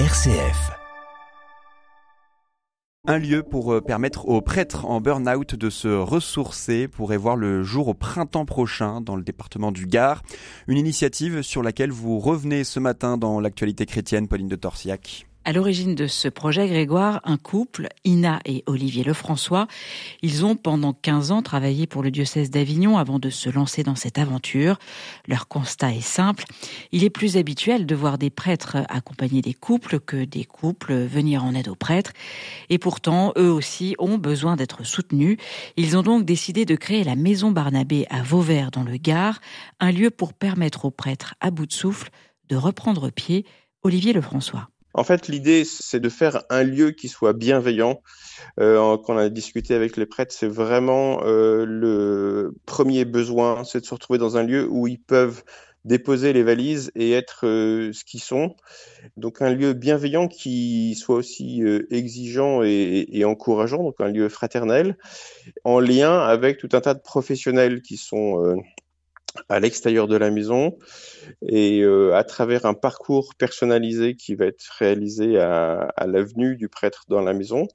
RCF. 0.00 0.72
Un 3.06 3.18
lieu 3.18 3.44
pour 3.44 3.72
euh, 3.72 3.80
permettre 3.80 4.26
aux 4.26 4.42
prêtres 4.42 4.86
en 4.86 5.00
burn-out 5.00 5.54
de 5.54 5.70
se 5.70 5.86
ressourcer 5.86 6.88
pourrait 6.88 7.16
voir 7.16 7.36
le 7.36 7.62
jour 7.62 7.86
au 7.86 7.94
printemps 7.94 8.44
prochain 8.44 9.00
dans 9.00 9.14
le 9.14 9.22
département 9.22 9.70
du 9.70 9.86
Gard. 9.86 10.24
Une 10.66 10.78
initiative 10.78 11.42
sur 11.42 11.62
laquelle 11.62 11.92
vous 11.92 12.18
revenez 12.18 12.64
ce 12.64 12.80
matin 12.80 13.18
dans 13.18 13.38
l'actualité 13.38 13.86
chrétienne, 13.86 14.26
Pauline 14.26 14.48
de 14.48 14.56
Torsiac. 14.56 15.28
À 15.46 15.52
l'origine 15.52 15.94
de 15.94 16.06
ce 16.06 16.28
projet, 16.28 16.66
Grégoire, 16.68 17.20
un 17.24 17.36
couple, 17.36 17.88
Ina 18.06 18.40
et 18.46 18.64
Olivier 18.64 19.04
Lefrançois, 19.04 19.66
ils 20.22 20.46
ont 20.46 20.56
pendant 20.56 20.94
15 20.94 21.32
ans 21.32 21.42
travaillé 21.42 21.86
pour 21.86 22.02
le 22.02 22.10
diocèse 22.10 22.48
d'Avignon 22.50 22.96
avant 22.96 23.18
de 23.18 23.28
se 23.28 23.50
lancer 23.50 23.82
dans 23.82 23.94
cette 23.94 24.18
aventure. 24.18 24.78
Leur 25.28 25.46
constat 25.46 25.92
est 25.92 26.00
simple. 26.00 26.44
Il 26.92 27.04
est 27.04 27.10
plus 27.10 27.36
habituel 27.36 27.84
de 27.84 27.94
voir 27.94 28.16
des 28.16 28.30
prêtres 28.30 28.78
accompagner 28.88 29.42
des 29.42 29.52
couples 29.52 30.00
que 30.00 30.24
des 30.24 30.46
couples 30.46 30.94
venir 30.94 31.44
en 31.44 31.54
aide 31.54 31.68
aux 31.68 31.74
prêtres. 31.74 32.12
Et 32.70 32.78
pourtant, 32.78 33.34
eux 33.36 33.52
aussi 33.52 33.96
ont 33.98 34.16
besoin 34.16 34.56
d'être 34.56 34.82
soutenus. 34.82 35.36
Ils 35.76 35.98
ont 35.98 36.02
donc 36.02 36.24
décidé 36.24 36.64
de 36.64 36.74
créer 36.74 37.04
la 37.04 37.16
Maison 37.16 37.50
Barnabé 37.50 38.06
à 38.08 38.22
Vauvert 38.22 38.70
dans 38.70 38.82
le 38.82 38.96
Gard, 38.96 39.42
un 39.78 39.92
lieu 39.92 40.08
pour 40.08 40.32
permettre 40.32 40.86
aux 40.86 40.90
prêtres 40.90 41.34
à 41.42 41.50
bout 41.50 41.66
de 41.66 41.72
souffle 41.72 42.08
de 42.48 42.56
reprendre 42.56 43.10
pied. 43.10 43.44
Olivier 43.82 44.14
Lefrançois. 44.14 44.70
En 44.94 45.02
fait, 45.02 45.26
l'idée, 45.26 45.64
c'est 45.64 45.98
de 45.98 46.08
faire 46.08 46.44
un 46.50 46.62
lieu 46.62 46.92
qui 46.92 47.08
soit 47.08 47.32
bienveillant. 47.32 48.00
Euh, 48.60 48.96
quand 49.04 49.14
on 49.14 49.18
a 49.18 49.28
discuté 49.28 49.74
avec 49.74 49.96
les 49.96 50.06
prêtres, 50.06 50.32
c'est 50.32 50.48
vraiment 50.48 51.20
euh, 51.24 51.64
le 51.66 52.54
premier 52.64 53.04
besoin, 53.04 53.64
c'est 53.64 53.80
de 53.80 53.86
se 53.86 53.94
retrouver 53.94 54.20
dans 54.20 54.36
un 54.36 54.44
lieu 54.44 54.68
où 54.70 54.86
ils 54.86 55.00
peuvent 55.00 55.42
déposer 55.84 56.32
les 56.32 56.42
valises 56.42 56.90
et 56.94 57.12
être 57.12 57.46
euh, 57.46 57.92
ce 57.92 58.04
qu'ils 58.04 58.22
sont. 58.22 58.54
Donc 59.16 59.42
un 59.42 59.52
lieu 59.52 59.72
bienveillant 59.72 60.28
qui 60.28 60.94
soit 60.94 61.16
aussi 61.16 61.62
euh, 61.62 61.86
exigeant 61.90 62.62
et, 62.62 63.24
encourageant, 63.24 63.82
donc 63.82 63.96
un 63.98 64.08
lieu 64.08 64.28
fraternel, 64.28 64.96
en 65.64 65.80
lien 65.80 66.20
avec 66.20 66.58
tout 66.58 66.70
un 66.72 66.80
tas 66.80 66.94
de 66.94 67.00
professionnels 67.02 67.82
qui 67.82 67.96
sont 67.96 68.56
à 69.48 69.60
l'extérieur 69.60 70.08
de 70.08 70.16
la 70.16 70.30
maison 70.30 70.78
et 71.46 71.80
euh, 71.82 72.14
à 72.14 72.24
travers 72.24 72.66
un 72.66 72.74
parcours 72.74 73.34
personnalisé 73.36 74.14
qui 74.14 74.34
va 74.34 74.46
être 74.46 74.64
réalisé 74.78 75.38
à, 75.38 75.92
à 75.96 76.06
l'avenue 76.06 76.56
du 76.56 76.68
prêtre 76.68 77.04
dans 77.08 77.20
la 77.20 77.32
maison, 77.32 77.66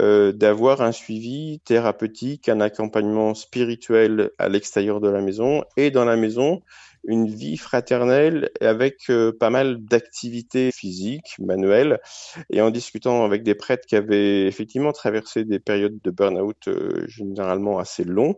euh, 0.00 0.32
d'avoir 0.32 0.80
un 0.80 0.92
suivi 0.92 1.60
thérapeutique, 1.66 2.48
un 2.48 2.62
accompagnement 2.62 3.34
spirituel 3.34 4.30
à 4.38 4.48
l'extérieur 4.48 5.00
de 5.00 5.08
la 5.10 5.20
maison 5.20 5.64
et 5.76 5.90
dans 5.90 6.06
la 6.06 6.16
maison, 6.16 6.62
une 7.04 7.26
vie 7.26 7.58
fraternelle 7.58 8.50
avec 8.62 9.10
euh, 9.10 9.32
pas 9.38 9.50
mal 9.50 9.84
d'activités 9.84 10.70
physiques, 10.72 11.34
manuelles. 11.38 12.00
Et 12.48 12.62
en 12.62 12.70
discutant 12.70 13.24
avec 13.24 13.42
des 13.42 13.54
prêtres 13.54 13.86
qui 13.86 13.94
avaient 13.96 14.46
effectivement 14.46 14.92
traversé 14.92 15.44
des 15.44 15.58
périodes 15.58 15.98
de 16.02 16.10
burn-out 16.10 16.68
euh, 16.68 17.04
généralement 17.06 17.78
assez 17.78 18.04
longs, 18.04 18.36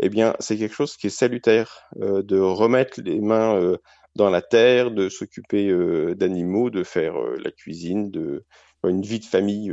eh 0.00 0.08
bien, 0.08 0.34
c'est 0.38 0.56
quelque 0.56 0.74
chose 0.74 0.96
qui 0.96 1.08
est 1.08 1.10
salutaire 1.10 1.90
de 1.96 2.38
remettre 2.38 3.02
les 3.02 3.20
mains 3.20 3.76
dans 4.14 4.30
la 4.30 4.40
terre, 4.40 4.90
de 4.90 5.08
s'occuper 5.08 5.70
d'animaux, 6.14 6.70
de 6.70 6.84
faire 6.84 7.14
la 7.42 7.50
cuisine, 7.50 8.10
de 8.10 8.44
une 8.84 9.02
vie 9.02 9.20
de 9.20 9.24
famille 9.24 9.72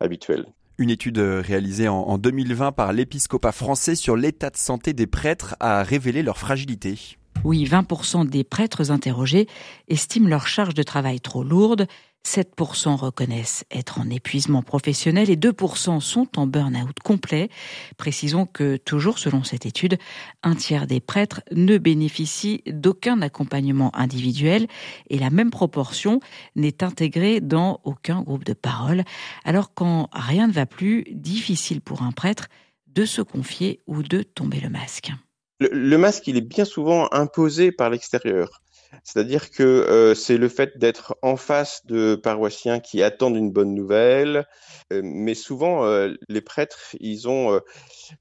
habituelle. 0.00 0.46
Une 0.78 0.90
étude 0.90 1.18
réalisée 1.18 1.88
en 1.88 2.18
2020 2.18 2.70
par 2.72 2.92
l'épiscopat 2.92 3.50
français 3.50 3.96
sur 3.96 4.16
l'état 4.16 4.50
de 4.50 4.56
santé 4.56 4.92
des 4.92 5.08
prêtres 5.08 5.56
a 5.58 5.82
révélé 5.82 6.22
leur 6.22 6.38
fragilité. 6.38 7.16
Oui, 7.44 7.64
20% 7.64 8.28
des 8.28 8.44
prêtres 8.44 8.90
interrogés 8.90 9.48
estiment 9.88 10.28
leur 10.28 10.46
charge 10.46 10.74
de 10.74 10.82
travail 10.82 11.20
trop 11.20 11.42
lourde, 11.42 11.86
7% 12.26 12.96
reconnaissent 12.96 13.64
être 13.70 14.00
en 14.00 14.10
épuisement 14.10 14.62
professionnel 14.62 15.30
et 15.30 15.36
2% 15.36 16.00
sont 16.00 16.28
en 16.36 16.46
burn-out 16.46 16.98
complet. 17.02 17.48
Précisons 17.96 18.44
que, 18.46 18.76
toujours 18.76 19.18
selon 19.18 19.44
cette 19.44 19.66
étude, 19.66 19.98
un 20.42 20.54
tiers 20.54 20.86
des 20.86 21.00
prêtres 21.00 21.42
ne 21.52 21.78
bénéficient 21.78 22.62
d'aucun 22.66 23.22
accompagnement 23.22 23.94
individuel 23.96 24.66
et 25.08 25.18
la 25.18 25.30
même 25.30 25.50
proportion 25.50 26.20
n'est 26.54 26.84
intégrée 26.84 27.40
dans 27.40 27.80
aucun 27.84 28.22
groupe 28.22 28.44
de 28.44 28.54
parole. 28.54 29.04
Alors 29.44 29.72
quand 29.72 30.08
rien 30.12 30.48
ne 30.48 30.52
va 30.52 30.66
plus, 30.66 31.04
difficile 31.10 31.80
pour 31.80 32.02
un 32.02 32.12
prêtre 32.12 32.48
de 32.88 33.04
se 33.04 33.22
confier 33.22 33.80
ou 33.86 34.02
de 34.02 34.22
tomber 34.22 34.60
le 34.60 34.70
masque. 34.70 35.12
Le, 35.60 35.98
masque, 35.98 36.28
il 36.28 36.36
est 36.36 36.40
bien 36.40 36.64
souvent 36.64 37.08
imposé 37.10 37.72
par 37.72 37.90
l'extérieur. 37.90 38.62
C'est-à-dire 39.04 39.50
que 39.50 39.62
euh, 39.62 40.14
c'est 40.14 40.38
le 40.38 40.48
fait 40.48 40.78
d'être 40.78 41.16
en 41.22 41.36
face 41.36 41.84
de 41.86 42.14
paroissiens 42.14 42.80
qui 42.80 43.02
attendent 43.02 43.36
une 43.36 43.50
bonne 43.50 43.74
nouvelle, 43.74 44.46
euh, 44.92 45.00
mais 45.04 45.34
souvent 45.34 45.84
euh, 45.84 46.14
les 46.28 46.40
prêtres, 46.40 46.96
ils 47.00 47.28
ont, 47.28 47.60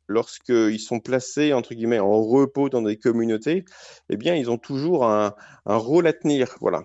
lorsqu'ils 0.07 0.79
sont 0.79 0.99
placés 0.99 1.53
entre 1.53 1.73
guillemets 1.73 1.99
en 1.99 2.21
repos 2.21 2.69
dans 2.69 2.81
des 2.81 2.97
communautés, 2.97 3.65
eh 4.09 4.17
bien 4.17 4.35
ils 4.35 4.49
ont 4.49 4.57
toujours 4.57 5.05
un, 5.05 5.35
un 5.65 5.77
rôle 5.77 6.07
à 6.07 6.13
tenir, 6.13 6.55
voilà. 6.61 6.83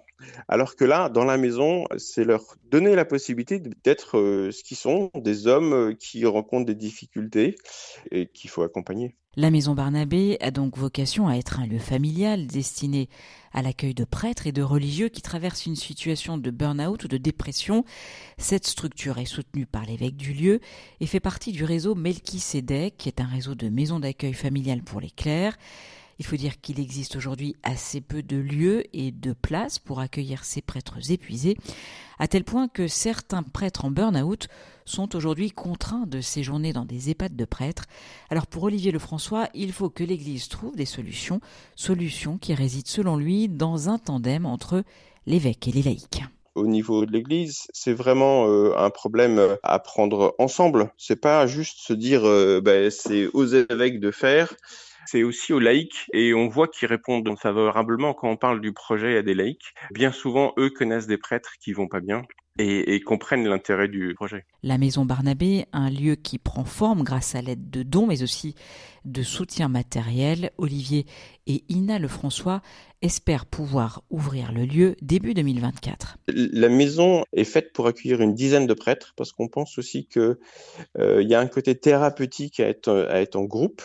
Alors 0.49 0.77
que 0.77 0.85
là, 0.85 1.09
dans 1.09 1.25
la 1.25 1.37
maison, 1.37 1.85
c'est 1.99 2.25
leur 2.25 2.57
donner 2.65 2.95
la 2.95 3.05
possibilité 3.05 3.59
d'être 3.59 4.13
ce 4.51 4.63
qu'ils 4.63 4.77
sont, 4.77 5.11
des 5.15 5.47
hommes 5.47 5.97
qui 5.97 6.25
rencontrent 6.27 6.67
des 6.67 6.75
difficultés 6.75 7.57
et 8.11 8.27
qu'il 8.27 8.51
faut 8.51 8.63
accompagner. 8.63 9.17
La 9.35 9.51
maison 9.51 9.75
Barnabé 9.75 10.37
a 10.43 10.51
donc 10.51 10.77
vocation 10.77 11.27
à 11.27 11.37
être 11.37 11.59
un 11.59 11.67
lieu 11.67 11.79
familial 11.79 12.47
destiné 12.47 13.09
à 13.55 13.63
l'accueil 13.63 13.95
de 13.95 14.05
prêtres 14.05 14.47
et 14.47 14.53
de 14.53 14.61
religieux 14.61 15.09
qui 15.09 15.23
traversent 15.23 15.65
une 15.65 15.75
situation 15.75 16.37
de 16.37 16.51
burn-out 16.51 17.03
ou 17.03 17.09
de 17.09 17.17
dépression. 17.17 17.87
Cette 18.37 18.67
structure 18.67 19.17
est 19.17 19.25
soutenue 19.25 19.65
par 19.65 19.87
l'évêque 19.87 20.17
du 20.17 20.35
lieu 20.35 20.61
et 21.01 21.07
fait 21.07 21.19
partie 21.19 21.53
du 21.53 21.65
réseau 21.65 21.95
Melchisedec, 21.95 22.99
qui 22.99 23.09
est 23.09 23.23
un 23.23 23.27
réseau 23.27 23.55
de 23.55 23.71
maisons 23.71 24.01
d'accueil 24.01 24.35
familiales 24.35 24.83
pour 24.83 25.01
les 25.01 25.11
clercs. 25.11 25.57
Il 26.19 26.27
faut 26.27 26.37
dire 26.37 26.61
qu'il 26.61 26.81
existe 26.81 27.17
aujourd'hui 27.17 27.57
assez 27.63 28.01
peu 28.01 28.23
de 28.23 28.37
lieux 28.37 28.85
et 28.93 29.11
de 29.11 29.33
places 29.33 29.79
pour 29.79 30.01
accueillir 30.01 30.45
ces 30.45 30.63
prêtres 30.63 31.11
épuisés, 31.11 31.57
à 32.19 32.29
tel 32.29 32.45
point 32.45 32.69
que 32.69 32.89
certains 32.89 33.43
prêtres 33.43 33.85
en 33.85 33.91
burn-out 33.91 34.49
sont 34.85 35.15
aujourd'hui 35.17 35.51
contraints 35.51 36.07
de 36.07 36.21
séjourner 36.21 36.73
dans 36.73 36.85
des 36.85 37.11
EHPAD 37.11 37.37
de 37.37 37.45
prêtres. 37.45 37.85
Alors 38.31 38.47
pour 38.47 38.65
Olivier 38.65 38.93
Lefrançois, 38.93 39.49
il 39.55 39.73
faut 39.73 39.91
que 39.91 40.05
l'Église 40.05 40.49
trouve 40.49 40.77
des 40.77 40.85
solutions, 40.85 41.41
solutions 41.77 42.39
qui 42.39 42.55
résident 42.55 42.89
selon 42.89 43.17
lui 43.17 43.49
dans 43.49 43.89
un 43.89 43.99
tandem 43.99 44.47
entre 44.47 44.85
l'évêque 45.27 45.69
et 45.69 45.73
les 45.73 45.83
laïcs 45.83 46.23
au 46.55 46.67
niveau 46.67 47.07
de 47.07 47.13
l'Église, 47.13 47.67
c'est 47.73 47.95
vraiment 47.95 48.47
euh, 48.47 48.75
un 48.77 48.91
problème 48.91 49.57
à 49.63 49.79
prendre 49.79 50.35
ensemble. 50.39 50.93
C'est 50.99 51.17
pas 51.17 51.47
juste 51.47 51.79
se 51.79 51.93
dire 51.93 52.27
euh, 52.27 52.61
ben, 52.63 52.91
c'est 52.91 53.29
aux 53.33 53.47
évêques 53.47 54.01
de 54.01 54.11
faire 54.11 54.55
c'est 55.07 55.23
aussi 55.23 55.53
aux 55.53 55.59
laïcs 55.59 56.09
et 56.13 56.35
on 56.35 56.49
voit 56.49 56.69
qu'ils 56.69 56.89
répondent 56.89 57.29
favorablement 57.39 58.15
quand 58.15 58.31
on 58.31 58.37
parle 58.37 58.61
du 58.61 58.73
projet 58.73 59.17
à 59.17 59.23
des 59.23 59.35
laïcs. 59.35 59.75
Bien 59.93 60.13
souvent, 60.13 60.53
eux 60.59 60.71
connaissent 60.71 61.07
des 61.07 61.19
prêtres 61.19 61.55
qui 61.61 61.73
vont 61.73 61.89
pas 61.89 62.01
bien 62.01 62.23
et, 62.59 62.95
et 62.95 63.01
comprennent 63.01 63.47
l'intérêt 63.47 63.89
du 63.89 64.15
projet. 64.15 64.45
La 64.63 64.79
Maison 64.79 65.05
Barnabé, 65.05 65.67
un 65.73 65.91
lieu 65.91 66.15
qui 66.15 66.39
prend 66.39 66.65
forme 66.65 67.03
grâce 67.03 67.35
à 67.35 67.43
l'aide 67.43 67.71
de 67.71 67.83
dons, 67.83 68.07
mais 68.07 68.23
aussi 68.23 68.55
de 69.05 69.23
soutien 69.23 69.69
matériel. 69.69 70.51
Olivier 70.59 71.07
et 71.47 71.65
Ina 71.69 71.99
Lefrançois 71.99 72.63
espèrent 73.03 73.47
pouvoir 73.47 74.03
ouvrir 74.11 74.53
le 74.53 74.65
lieu 74.65 74.97
début 75.03 75.35
2024. 75.35 76.19
La 76.29 76.69
maison 76.69 77.25
est 77.33 77.45
faite 77.45 77.73
pour 77.73 77.87
accueillir 77.87 78.21
une 78.21 78.35
dizaine 78.35 78.67
de 78.67 78.75
prêtres 78.75 79.13
parce 79.17 79.33
qu'on 79.33 79.49
pense 79.49 79.79
aussi 79.79 80.07
qu'il 80.07 80.37
euh, 80.99 81.23
y 81.23 81.35
a 81.35 81.41
un 81.41 81.47
côté 81.47 81.75
thérapeutique 81.75 82.61
à 82.61 82.69
être, 82.69 83.09
à 83.11 83.21
être 83.21 83.37
en 83.37 83.45
groupe. 83.45 83.83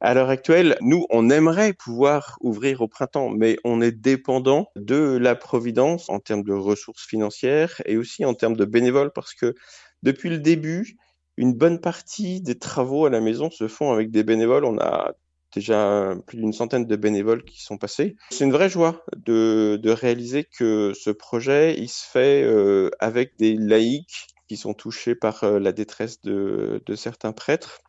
À 0.00 0.12
l'heure 0.14 0.28
actuelle, 0.28 0.76
nous, 0.80 1.06
on 1.10 1.30
aimerait 1.30 1.72
pouvoir 1.72 2.36
ouvrir 2.40 2.80
au 2.80 2.88
printemps, 2.88 3.30
mais 3.30 3.56
on 3.64 3.80
est 3.80 3.92
dépendant 3.92 4.68
de 4.76 5.16
la 5.16 5.34
Providence 5.34 6.10
en 6.10 6.18
termes 6.18 6.42
de 6.42 6.52
ressources 6.52 7.06
financières 7.06 7.80
et 7.86 7.96
aussi 7.96 8.24
en 8.24 8.34
termes 8.34 8.56
de 8.56 8.64
bénévoles 8.64 9.12
parce 9.12 9.34
que 9.34 9.54
depuis 10.02 10.30
le 10.30 10.38
début, 10.38 10.96
une 11.36 11.52
bonne 11.52 11.80
partie 11.80 12.40
des 12.40 12.58
travaux 12.58 13.06
à 13.06 13.10
la 13.10 13.20
maison 13.20 13.50
se 13.50 13.68
font 13.68 13.92
avec 13.92 14.10
des 14.10 14.24
bénévoles. 14.24 14.64
On 14.64 14.78
a 14.78 15.12
déjà 15.54 16.14
plus 16.26 16.38
d'une 16.38 16.52
centaine 16.52 16.86
de 16.86 16.96
bénévoles 16.96 17.44
qui 17.44 17.62
sont 17.62 17.78
passés. 17.78 18.16
C'est 18.30 18.44
une 18.44 18.52
vraie 18.52 18.68
joie 18.68 19.04
de, 19.16 19.80
réaliser 19.86 20.44
que 20.44 20.92
ce 20.94 21.10
projet, 21.10 21.76
il 21.78 21.88
se 21.88 22.04
fait 22.06 22.42
euh, 22.44 22.90
avec 22.98 23.36
des 23.38 23.56
laïcs 23.56 24.26
qui 24.48 24.56
sont 24.56 24.74
touchés 24.74 25.14
par 25.14 25.44
euh, 25.44 25.58
la 25.58 25.72
détresse 25.72 26.20
de, 26.20 26.82
certains 26.94 27.32
prêtres 27.32 27.80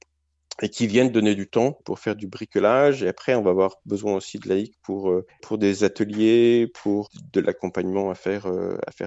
et 0.62 0.70
qui 0.70 0.88
viennent 0.88 1.12
donner 1.12 1.36
du 1.36 1.48
temps 1.48 1.74
pour 1.86 2.00
faire 2.00 2.16
du 2.16 2.28
bricolage. 2.28 3.04
Et 3.04 3.08
après, 3.08 3.36
on 3.36 3.44
va 3.44 3.52
avoir 3.52 3.76
besoin 3.86 4.16
aussi 4.16 4.40
de 4.40 4.50
laïcs 4.50 4.78
pour, 4.82 5.12
euh, 5.12 5.26
des 5.52 5.84
ateliers, 5.84 6.68
pour 6.74 7.10
de 7.34 7.42
l'accompagnement 7.42 8.10
à 8.10 8.16
faire 8.16 8.50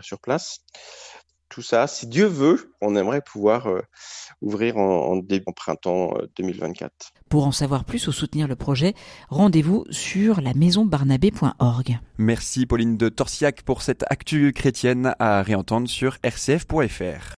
sur 0.02 0.20
place. 0.20 0.60
Tout 1.50 1.62
ça, 1.62 1.86
si 1.86 2.06
Dieu 2.06 2.26
veut, 2.26 2.72
on 2.80 2.96
aimerait 2.96 3.20
pouvoir 3.20 3.68
ouvrir 4.40 4.78
en, 4.78 5.18
en, 5.18 5.52
printemps 5.52 6.14
2024. 6.36 7.12
Pour 7.28 7.46
en 7.46 7.52
savoir 7.52 7.84
plus 7.84 8.08
ou 8.08 8.12
soutenir 8.12 8.48
le 8.48 8.56
projet, 8.56 8.94
rendez-vous 9.28 9.84
sur 9.90 10.40
la 10.40 10.54
maisonbarnabé.org. 10.54 11.98
Merci 12.18 12.66
Pauline 12.66 12.96
de 12.96 13.08
Torsiac 13.08 13.62
pour 13.62 13.82
cette 13.82 14.04
actu 14.10 14.52
chrétienne 14.52 15.14
à 15.18 15.42
réentendre 15.42 15.88
sur 15.88 16.16
rcf.fr. 16.24 17.34